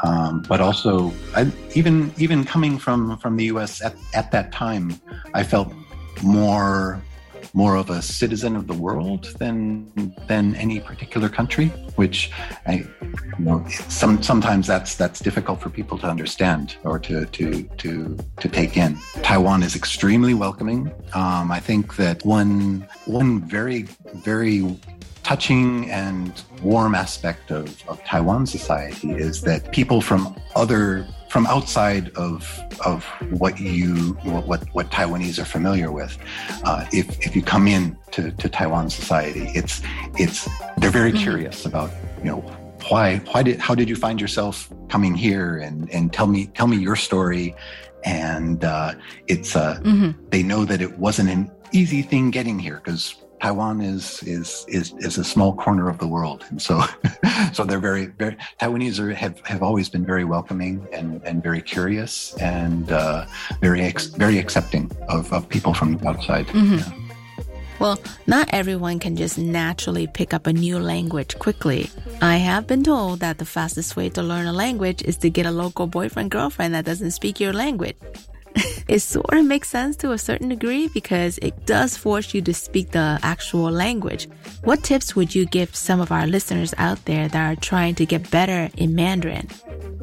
[0.03, 3.81] Um, but also, I, even even coming from from the U.S.
[3.83, 4.99] at, at that time,
[5.33, 5.71] I felt
[6.23, 7.01] more
[7.53, 11.67] more of a citizen of the world than than any particular country.
[11.95, 12.31] Which
[12.65, 12.85] I,
[13.39, 18.17] you know, some sometimes that's that's difficult for people to understand or to to to
[18.39, 18.97] to take in.
[19.21, 20.91] Taiwan is extremely welcoming.
[21.13, 23.83] Um, I think that one one very
[24.13, 24.77] very
[25.23, 32.09] touching and warm aspect of, of Taiwan society is that people from other from outside
[32.17, 33.05] of of
[33.39, 36.17] what you what what, what Taiwanese are familiar with.
[36.65, 39.81] Uh, if if you come in to, to Taiwan society, it's
[40.19, 42.41] it's they're very curious about you know
[42.89, 45.57] why why did how did you find yourself coming here?
[45.57, 47.55] And and tell me tell me your story.
[48.03, 48.95] And uh,
[49.27, 49.79] it's uh,
[50.31, 54.93] they know that it wasn't an easy thing getting here because Taiwan is is is
[54.99, 56.83] is a small corner of the world, and so
[57.53, 61.61] so they're very very Taiwanese are, have have always been very welcoming and and very
[61.61, 63.25] curious and uh,
[63.59, 66.45] very ex, very accepting of, of people from outside.
[67.79, 71.89] Well, not everyone can just naturally pick up a new language quickly.
[72.21, 75.47] I have been told that the fastest way to learn a language is to get
[75.47, 77.97] a local boyfriend girlfriend that doesn't speak your language.
[78.87, 82.53] it sort of makes sense to a certain degree because it does force you to
[82.53, 84.27] speak the actual language.
[84.63, 88.05] What tips would you give some of our listeners out there that are trying to
[88.05, 89.47] get better in Mandarin?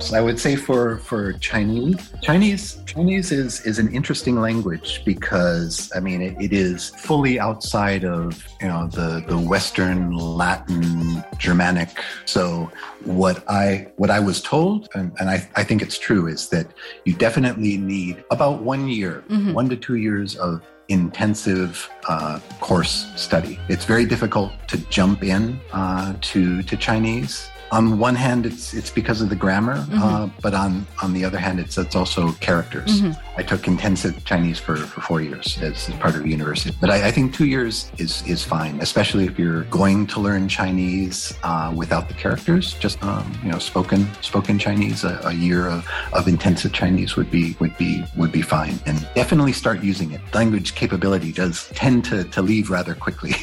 [0.01, 5.91] So I would say for for Chinese, Chinese Chinese is is an interesting language because
[5.95, 11.91] I mean it, it is fully outside of you know the the Western Latin Germanic.
[12.27, 12.71] So
[13.05, 16.67] what I what I was told, and, and I, I think it's true, is that
[17.05, 19.53] you definitely need about one year, Mhm.
[19.53, 23.59] one to two years of intensive uh, course study.
[23.69, 27.49] It's very difficult to jump in uh, to to Chinese.
[27.71, 30.31] On one hand, it's it's because of the grammar, uh, Mhm.
[30.41, 33.03] but on on the other hand, it's it's also characters.
[33.03, 33.15] Mhm.
[33.37, 37.09] I took intensive Chinese for, for four years as, as part of university, but I,
[37.09, 41.71] I think two years is is fine, especially if you're going to learn Chinese uh,
[41.75, 42.73] without the characters.
[42.81, 45.05] Just um, you know, spoken spoken Chinese.
[45.05, 48.97] A, a year of, of intensive Chinese would be would be would be fine, and
[49.15, 50.21] definitely start using it.
[50.35, 53.35] Language capability does tend to to leave rather quickly.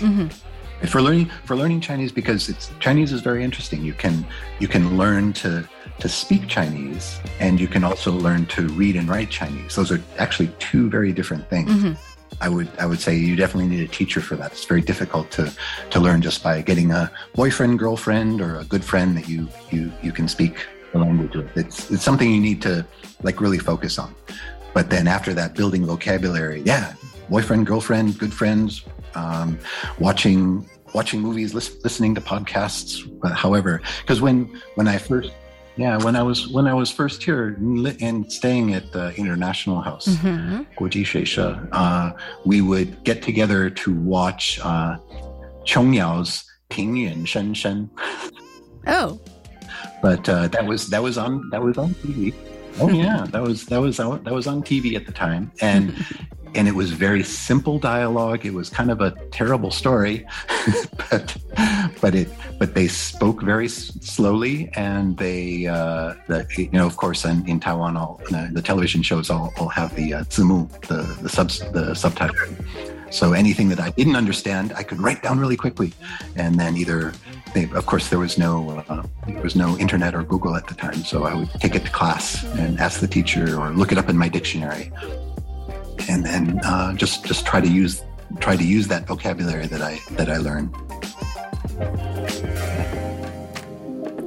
[0.86, 3.84] And for learning for learning Chinese because it's Chinese is very interesting.
[3.84, 4.24] You can
[4.60, 5.68] you can learn to
[5.98, 9.76] to speak Chinese and you can also learn to read and write Chinese.
[9.76, 11.98] Those are actually two very different things.
[12.40, 14.52] I would I would say you definitely need a teacher for that.
[14.52, 15.52] It's very difficult to
[15.90, 19.92] to learn just by getting a boyfriend, girlfriend, or a good friend that you you
[20.04, 21.58] you can speak the language with.
[21.58, 22.86] It's it's something you need to
[23.24, 24.14] like really focus on.
[24.76, 26.94] But then after that, building vocabulary, yeah,
[27.28, 29.58] boyfriend, girlfriend, good friends, um,
[29.98, 33.82] watching watching movies, listening to podcasts, uh, however.
[34.02, 35.32] Because when when I first
[35.78, 37.58] yeah, when I was when I was first here
[38.00, 40.64] and staying at the International House, mm-hmm.
[41.74, 42.14] Uh,
[42.46, 44.98] we would get together to watch uh,
[45.66, 47.90] Qiongyao's Ping Yuan Shen Shen.
[48.88, 49.20] Oh,
[50.02, 52.34] but uh, that was that was on that was on TV.
[52.80, 55.94] Oh yeah, that was that was that was on TV at the time, and
[56.56, 58.46] and it was very simple dialogue.
[58.46, 60.26] It was kind of a terrible story,
[61.10, 61.38] but
[62.02, 62.30] but it
[62.60, 67.60] but they spoke very slowly, and they uh, the you know of course in, in
[67.60, 71.60] Taiwan all the, the television shows all, all have the uh, zimu the the subs
[71.72, 72.36] the subtitle.
[73.12, 75.94] So anything that I didn't understand, I could write down really quickly,
[76.36, 77.14] and then either,
[77.54, 80.74] they, of course, there was no uh, there was no internet or Google at the
[80.74, 83.98] time, so I would take it to class and ask the teacher or look it
[83.98, 84.92] up in my dictionary,
[86.10, 88.04] and then uh, just just try to use
[88.40, 90.74] try to use that vocabulary that I that I learned.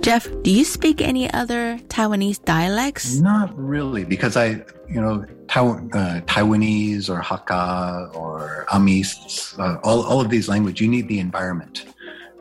[0.01, 3.17] Jeff, do you speak any other Taiwanese dialects?
[3.17, 10.03] Not really, because I, you know, Taiwan, uh, Taiwanese or Hakka or Amis, uh, all,
[10.07, 11.87] all of these languages, you need the environment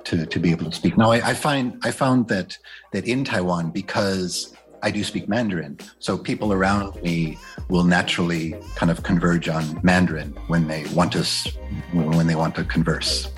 [0.06, 0.98] to, to be able to speak.
[0.98, 2.58] Now, I, I find I found that
[2.94, 7.38] that in Taiwan, because I do speak Mandarin, so people around me
[7.70, 11.48] will naturally kind of converge on Mandarin when they want to s-
[11.92, 13.30] when they want to converse,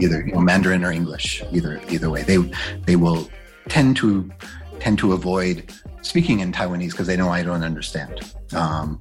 [0.00, 2.22] either you know, Mandarin or English, either either way.
[2.22, 2.38] They
[2.86, 3.28] they will
[3.68, 4.30] tend to
[4.78, 8.20] tend to avoid speaking in Taiwanese because they know I don't understand.
[8.54, 9.00] Um,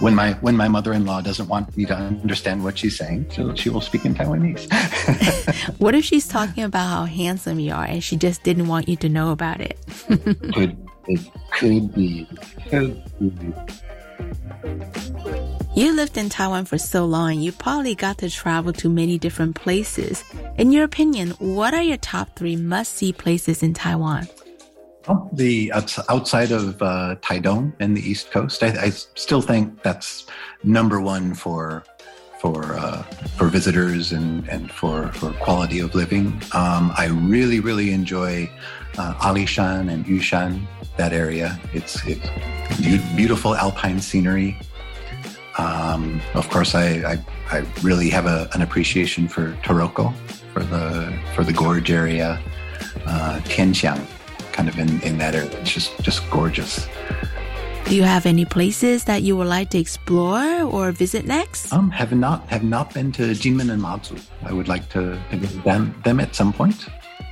[0.00, 3.68] when my when my mother-in-law doesn't want me to understand what she's saying, so she
[3.68, 4.66] will speak in Taiwanese.
[5.78, 8.96] What if she's talking about how handsome you are and she just didn't want you
[8.96, 9.78] to know about it?
[10.54, 10.76] could
[15.74, 19.56] You lived in Taiwan for so long, you probably got to travel to many different
[19.56, 20.24] places.
[20.58, 24.28] In your opinion, what are your top three must see places in Taiwan?
[25.32, 30.26] The outside of uh, Taidong and the East Coast, I, I still think that's
[30.62, 31.84] number one for
[32.40, 33.02] for uh,
[33.36, 36.26] for visitors and and for for quality of living.
[36.52, 38.50] Um, I really really enjoy
[38.98, 40.66] uh, Alishan and Yushan
[40.96, 41.60] that area.
[41.72, 42.26] It's it's
[42.80, 44.58] beau- beautiful alpine scenery.
[45.58, 50.14] Um, of course, I, I, I really have a, an appreciation for Taroko,
[50.52, 52.40] for the for the gorge area,
[53.06, 54.06] uh, Tianxiang,
[54.52, 55.50] kind of in, in that area.
[55.60, 56.88] It's just just gorgeous.
[57.84, 61.72] Do you have any places that you would like to explore or visit next?
[61.72, 64.16] Um, have not have not been to Jinmen and Matsu.
[64.44, 66.86] I would like to, to visit them them at some point.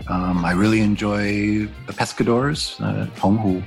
[0.09, 3.63] Um, I really enjoy the Pescadores, uh, Penghu,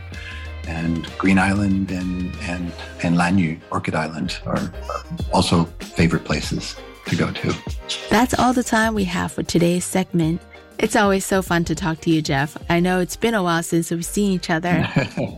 [0.68, 2.72] and Green Island and and
[3.04, 5.04] and Lanyu, Orchid Island are, are
[5.34, 6.76] also favorite places
[7.06, 7.54] to go to.
[8.10, 10.42] That's all the time we have for today's segment.
[10.82, 12.58] It's always so fun to talk to you, Jeff.
[12.68, 14.70] I know it's been a while since we've seen each other.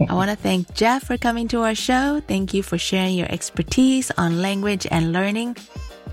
[0.09, 2.21] I want to thank Jeff for coming to our show.
[2.25, 5.57] Thank you for sharing your expertise on language and learning.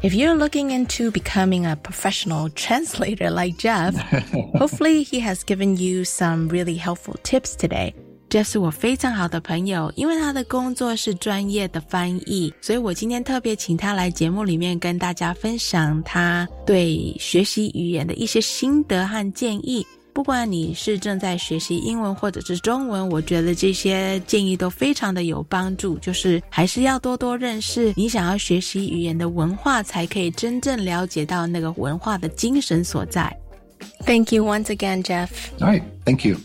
[0.03, 3.95] If you're looking into becoming a professional translator like Jeff,
[4.59, 7.95] hopefully he has given you some really helpful tips today.
[8.31, 19.85] Jeff 是我非常好的朋友，因为他的工作是专业的翻译，所以我今天特别请他来节目里面跟大家分享他对学习语言的一些心得和建议。
[20.13, 25.99] 不管你是正在学习英文或者是中文，我觉得这些建议都非常的有帮助。
[25.99, 33.37] 就是还是要多多认识你想要学习语言的文化，才可以真正了解到那个文化的精神所在。
[34.05, 35.31] Thank you once again, Jeff.
[35.59, 36.37] All right, thank you.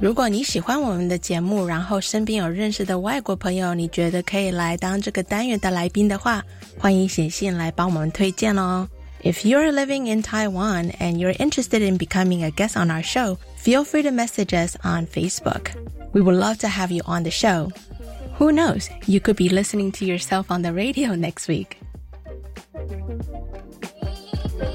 [0.00, 6.42] 如果你喜欢我们的节目，然后身边有认识的外国朋友，你觉得可以来当这个单元的来宾的话，
[6.78, 8.88] 欢迎写信来帮我们推荐哦。
[9.22, 13.84] If you're living in Taiwan and you're interested in becoming a guest on our show, feel
[13.84, 15.72] free to message us on Facebook.
[16.12, 17.70] We would love to have you on the show.
[18.38, 18.88] Who knows?
[19.06, 21.76] You could be listening to yourself on the radio next week.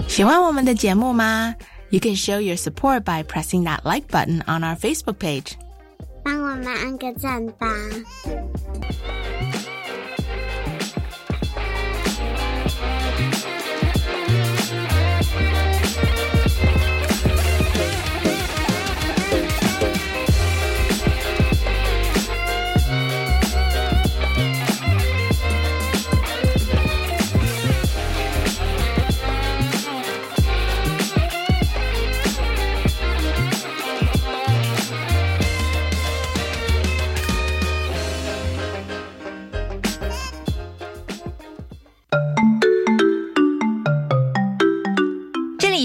[0.07, 1.55] 喜欢我们的节目吗
[1.89, 5.57] ？You can show your support by pressing that like button on our Facebook page.
[6.23, 7.67] 帮我们按个赞吧。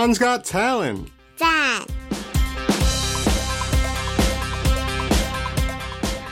[0.00, 1.08] Taiwan's Got Talent.
[1.36, 1.84] 赞。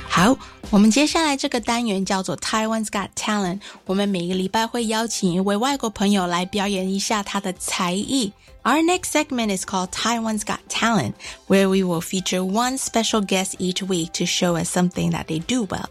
[0.09, 0.39] 好，
[0.71, 3.61] 我们接下来这个单元叫做 Taiwan's Got Talent。
[3.85, 8.33] 我们每个礼拜会邀请一位外国朋友来表演一下他的才艺。
[8.63, 11.13] Our next segment is called Taiwan's Got Talent,
[11.47, 15.41] where we will feature one special guest each week to show us something that they
[15.41, 15.85] do well.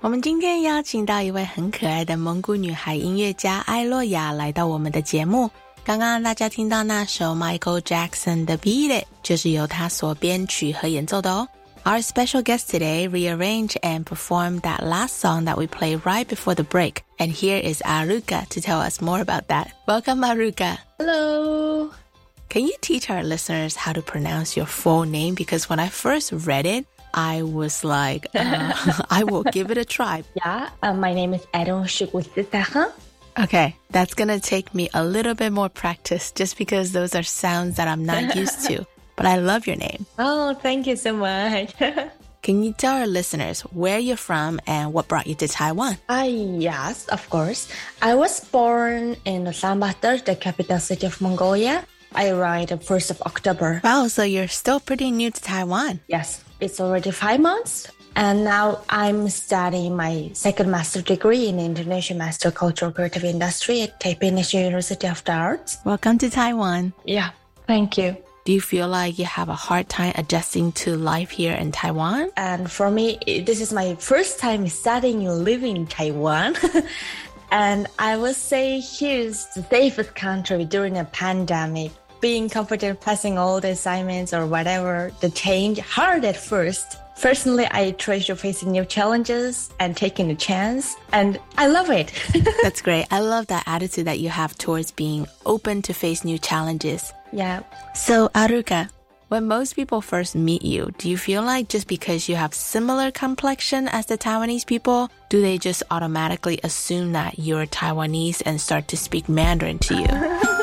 [0.00, 5.48] 我们今天邀请到一位很可爱的蒙古女孩音乐家艾洛雅来到我们的节目。
[5.84, 11.46] 刚刚大家听到那首 Michael Jackson 的《Beat It》，就是由他所编曲和演奏的哦。
[11.84, 16.64] Our special guest today rearranged and performed that last song that we played right before the
[16.64, 17.02] break.
[17.18, 19.72] And here is Ariuka to tell us more about that.
[19.86, 20.78] Welcome, Ariuka.
[20.98, 21.90] Hello.
[22.48, 25.34] Can you teach our listeners how to pronounce your full name?
[25.34, 28.72] Because when I first read it, I was like, uh,
[29.10, 30.24] I will give it a try.
[30.34, 32.90] Yeah, uh, my name is Ariunkhishig Ulziisaikhan.
[33.38, 37.76] Okay, that's gonna take me a little bit more practice just because those are sounds
[37.76, 38.86] that I'm not used to.
[39.16, 40.06] But I love your name.
[40.18, 41.72] Oh, thank you so much.
[42.42, 45.98] Can you tell our listeners where you're from and what brought you to Taiwan?
[46.08, 47.68] Ah, yes, of course.
[48.02, 51.86] I was born in Ulaanbaatar, the capital city of Mongolia.
[52.12, 53.80] I arrived the 1st of October.
[53.84, 56.00] Wow, so you're still pretty new to Taiwan.
[56.08, 57.88] Yes, it's already five months.
[58.16, 63.98] And now I'm studying my second master degree in International Master Cultural Creative Industry at
[63.98, 65.78] Taipei National University of the Arts.
[65.84, 66.92] Welcome to Taiwan.
[67.04, 67.30] Yeah,
[67.66, 68.16] thank you.
[68.44, 72.30] Do you feel like you have a hard time adjusting to life here in Taiwan?
[72.36, 76.54] And for me, this is my first time studying and living in Taiwan.
[77.50, 81.90] and I would say here's the safest country during a pandemic
[82.24, 86.96] being comfortable passing all the assignments or whatever, the change hard at first.
[87.20, 92.10] Personally, I treasure facing new challenges and taking a chance, and I love it.
[92.62, 93.04] That's great.
[93.10, 97.12] I love that attitude that you have towards being open to face new challenges.
[97.30, 97.60] yeah.
[97.94, 98.88] So, Ariuka,
[99.28, 103.10] when most people first meet you, do you feel like just because you have similar
[103.10, 108.88] complexion as the Taiwanese people, do they just automatically assume that you're Taiwanese and start
[108.88, 110.50] to speak Mandarin to you?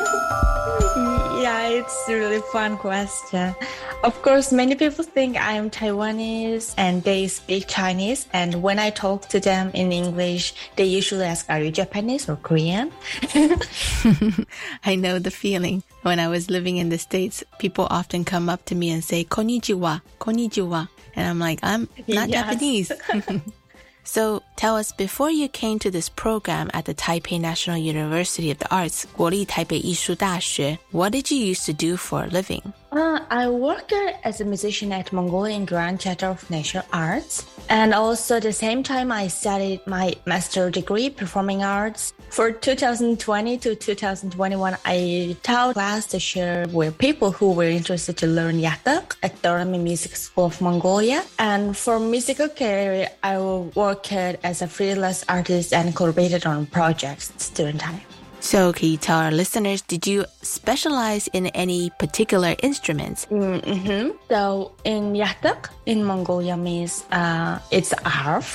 [1.72, 3.56] It's a really fun question.
[4.04, 8.28] Of course, many people think I am Taiwanese and they speak Chinese.
[8.34, 12.36] And when I talk to them in English, they usually ask, Are you Japanese or
[12.36, 12.92] Korean?
[14.84, 15.82] I know the feeling.
[16.02, 19.24] When I was living in the States, people often come up to me and say,
[19.24, 20.90] Konnichiwa, Konnichiwa.
[21.16, 22.44] And I'm like, I'm not Yes.
[22.52, 22.92] Japanese.
[24.04, 28.60] so Tell us before you came to this program at the Taipei National University of
[28.60, 32.62] the Arts, 国立台北艺术大学, what did you used to do for a living?
[32.92, 33.94] Uh, I worked
[34.26, 38.84] as a musician at Mongolian Grand Theatre of National Arts, and also at the same
[38.84, 42.12] time I studied my master degree performing arts.
[42.30, 48.28] For 2020 to 2021, I taught class to share with people who were interested to
[48.28, 51.24] learn yatga at Dorami Music School of Mongolia.
[51.40, 54.08] And for musical career, I worked
[54.44, 58.02] as a freelance artist and collaborated on projects during time.
[58.40, 63.28] So can you tell our listeners, did you specialize in any particular instruments?
[63.30, 64.18] Mm-hmm.
[64.30, 68.46] So in Yatga, in Mongolia means uh, it's a harp,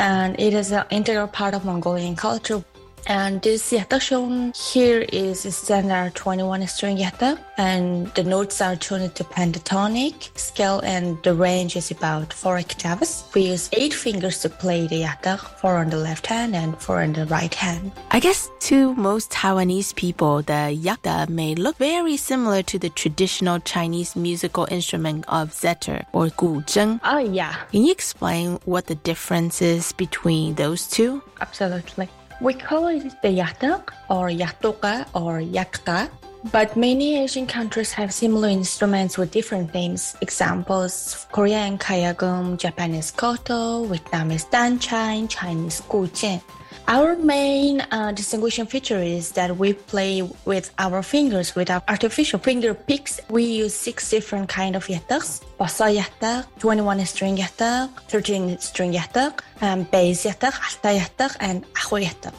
[0.00, 2.64] and it is an integral part of Mongolian culture.
[3.06, 8.76] And this yatga shown here is a standard 21 string yatga, and the notes are
[8.76, 13.24] tuned to pentatonic scale, and the range is about four octaves.
[13.34, 17.02] We use eight fingers to play the yatga, four on the left hand and four
[17.02, 17.92] on the right hand.
[18.10, 23.58] I guess to most Taiwanese people, the yakta may look very similar to the traditional
[23.60, 27.00] Chinese musical instrument of zither or guzheng.
[27.02, 31.22] Oh ah, yeah, Can you explain what the difference is between those two?
[31.40, 32.08] Absolutely.
[32.42, 36.10] We call it the yatga or yatoka or yakka.
[36.50, 40.16] But many Asian countries have similar instruments with different names.
[40.20, 46.42] Examples Korean kayagum, Japanese koto, Vietnamese danchan, Chinese guzheng.
[46.88, 52.74] Our main uh, distinguishing feature is that we play with our fingers without artificial finger
[52.74, 53.20] picks.
[53.30, 59.38] We use six different kind of yatgas: basa yatga, 21 string yatga, 13 string yatga,
[59.60, 62.34] um, bass yatga, alta yatga, and aho yatga.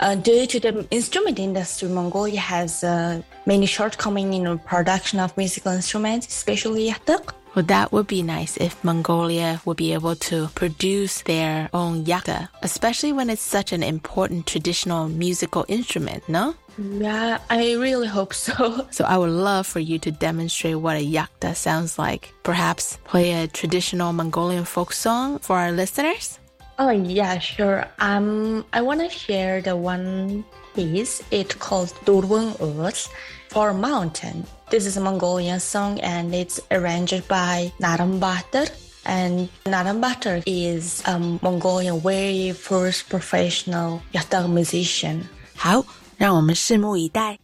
[0.00, 5.36] Uh, due to the instrument industry, Mongolia has uh, many shortcomings in the production of
[5.36, 7.32] musical instruments, especially yatga.
[7.58, 12.50] Well, that would be nice if Mongolia would be able to produce their own yakta,
[12.62, 16.54] especially when it's such an important traditional musical instrument, no?
[16.78, 18.86] Yeah, I really hope so.
[18.92, 22.32] So I would love for you to demonstrate what a yakta sounds like.
[22.44, 26.38] Perhaps play a traditional Mongolian folk song for our listeners?
[26.80, 27.86] Oh yeah, sure.
[27.98, 30.44] Um, I want to share the one
[30.76, 31.22] piece.
[31.32, 33.08] It's called Durwang Earth
[33.50, 34.46] for Mountain.
[34.70, 38.70] This is a Mongolian song and it's arranged by Naram Batar.
[39.04, 45.26] And Naram Batar is a Mongolian very first professional yatga musician.
[45.56, 45.84] 好，
[46.16, 47.40] 让我们拭目以待。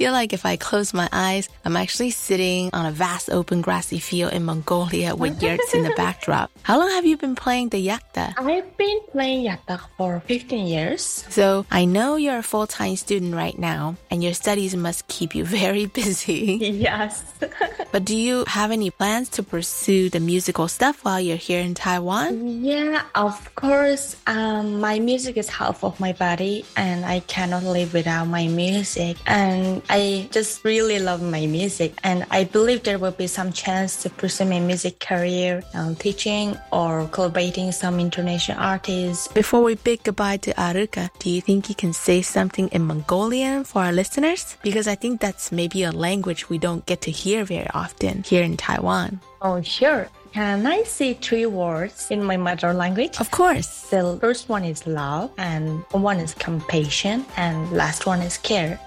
[0.00, 3.98] Feel like if I close my eyes, I'm actually sitting on a vast open grassy
[3.98, 6.50] field in Mongolia with yurts in the backdrop.
[6.62, 8.32] How long have you been playing the yakta?
[8.38, 11.02] I've been playing yatga for 15 years.
[11.28, 15.44] So I know you're a full-time student right now and your studies must keep you
[15.60, 16.56] very busy.
[16.62, 17.22] Yes.
[17.92, 21.74] but do you have any plans to pursue the musical stuff while you're here in
[21.74, 22.64] Taiwan?
[22.64, 24.16] Yeah, of course.
[24.26, 29.18] Um, my music is half of my body, and I cannot live without my music.
[29.26, 34.00] And I just really love my music, and I believe there will be some chance
[34.04, 39.26] to pursue my music career, um, teaching or collaborating some international artists.
[39.26, 43.64] Before we bid goodbye to Ariuka, do you think you can say something in Mongolian
[43.64, 44.56] for our listeners?
[44.62, 48.44] Because I think that's maybe a language we don't get to hear very often here
[48.44, 49.18] in Taiwan.
[49.42, 50.06] Oh, sure.
[50.32, 53.18] Can I say three words in my mother language?
[53.18, 53.90] Of course.
[53.90, 58.78] The first one is love, and one is compassion, and last one is care.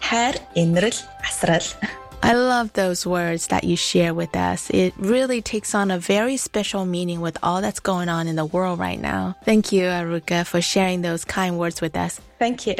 [0.00, 1.74] Her inril asral.
[2.22, 4.70] I love those words that you share with us.
[4.70, 8.44] It really takes on a very special meaning with all that's going on in the
[8.44, 9.36] world right now.
[9.44, 12.20] Thank you, Ariuka, for sharing those kind words with us.
[12.38, 12.74] Thank you.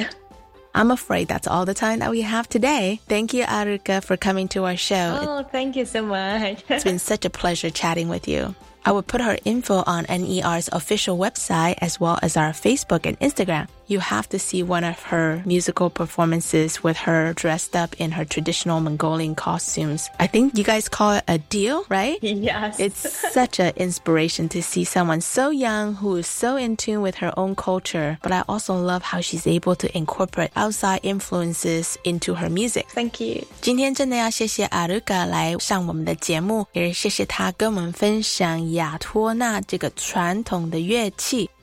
[0.75, 3.01] I'm afraid that's all the time that we have today.
[3.09, 5.19] Thank you, Ariuka, for coming to our show.
[5.23, 6.65] Oh, thank you so much.
[6.69, 8.55] It's been such a pleasure chatting with you.
[8.85, 13.19] I will put her info on NER's official website as well as our Facebook and
[13.21, 13.69] Instagram.
[13.89, 18.25] You have to see one of her musical performances with her dressed up in her
[18.25, 20.11] traditional Mongolian costumes.
[20.21, 22.19] I think you guys call it a deel, right?
[22.49, 22.79] Yes.
[22.79, 27.17] It's such an inspiration to see someone so young who is so in tune with
[27.17, 32.35] her own culture, but I also love how she's able to incorporate outside influences into
[32.35, 32.87] her music.
[32.91, 33.45] Thank you.
[33.61, 35.27] 今天真的要谢谢 Ariuka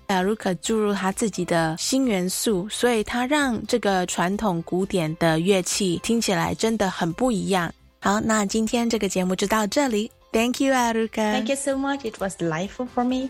[0.07, 7.73] Aruka 注入他自己的新元素，所以他让这个传统古典的乐器听起来真的很不一样。
[7.99, 10.11] 好，那今天这个节目就到这里。
[10.31, 11.31] Thank you, Aruka.
[11.31, 12.05] Thank you so much.
[12.05, 13.29] It was delightful for me.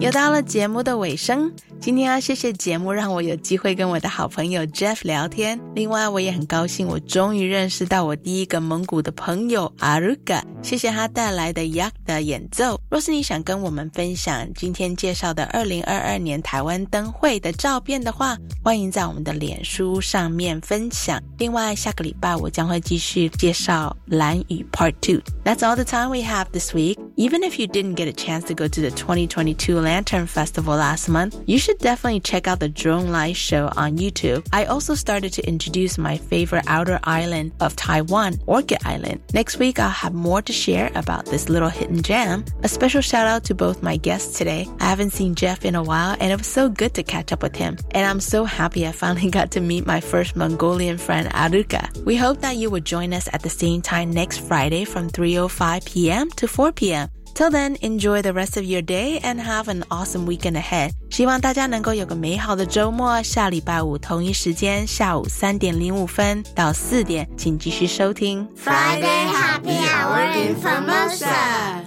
[0.00, 5.58] 又到了节目的尾声，今天要谢谢节目让我有机会跟我的好朋友 Jeff 聊天。
[5.74, 12.78] 另外，我也很高兴，我终于认识到我第一个蒙古的朋友 Aruga 谢谢他带来的 Yak 的演奏。
[12.90, 21.22] 若是你想跟我们分享今天介绍的二零二二年台湾灯会的照片的话，欢迎在我们的脸书上面分享。
[21.38, 25.22] 另外，下个礼拜我将会继续介绍蓝雨 Part Two。
[25.44, 26.98] That's all the time we have this week.
[27.16, 31.08] Even if you didn't get a chance to go to the 2022 Lantern Festival last
[31.08, 34.46] month, you should definitely check out the Drone Light Show on YouTube.
[34.52, 39.20] I also started to introduce my favorite outer island of Taiwan, Orchid Island.
[39.32, 42.44] Next week, I'll have more to share about this little hidden gem.
[42.62, 44.66] A special shout out to both my guests today.
[44.80, 47.42] I haven't seen Jeff in a while, and it was so good to catch up
[47.42, 47.76] with him.
[47.92, 52.04] And I'm so happy I finally got to meet my first Mongolian friend, Ariuka.
[52.04, 55.84] We hope that you will join us at the same time next Friday from 3.05
[55.84, 56.30] p.m.
[56.30, 57.08] to 4 p.m.
[57.35, 60.91] Till then, enjoy the rest of your day and have an awesome weekend ahead.
[61.09, 63.23] 希望大家能够有个美好的周末。
[63.23, 71.85] 下礼拜五同一时间，下午三点零五分到四点，请继续收听 Friday Happy Hour in Formosa。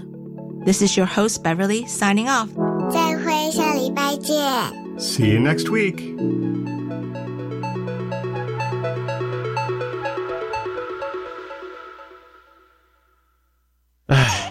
[0.65, 2.49] This is your host Beverly signing off.
[2.91, 4.41] 再会，下礼拜见。
[4.99, 6.01] See you next week.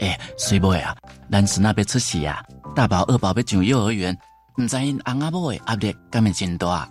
[0.00, 0.94] 诶，水妹啊，
[1.30, 2.42] 咱孙仔要出世啊，
[2.74, 4.16] 大宝二宝要上幼儿园，
[4.60, 6.88] 唔知因翁仔某的压力敢会真大？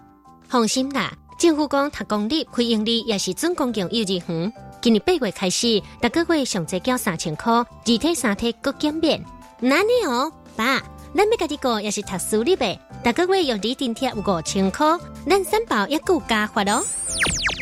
[0.47, 4.53] 放心啦，政府讲读公立、非盈利也是准公共幼儿园。
[4.81, 9.23] 今年八月开始，逐个月上侪缴三千块，二体三体各减免。
[9.59, 10.81] 那呢哦，爸，
[11.15, 14.97] 咱要家己个也是读私立的，逐个月用你津贴五千块，
[15.29, 16.83] 咱三宝也够加发咯。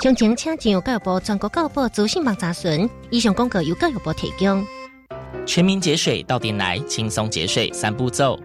[0.03, 2.89] 详情请进入教育部全国教育部资讯网查询。
[3.11, 4.65] 以上广告由教育部提供。
[5.45, 8.39] 全民节水到店来，轻松节水三步骤。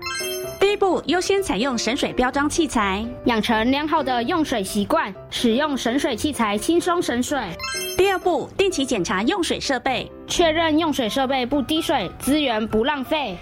[0.58, 7.38] 第一步，优先采用省水标章器材，养成良好的用水习惯，使用省水器材轻松省水。
[7.96, 13.36] 第二步，定期检查用水设备，确认用水设备不滴水，资源不浪费。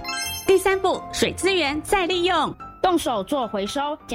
[0.46, 3.96] 第三步，水资源再利用，动手做回收。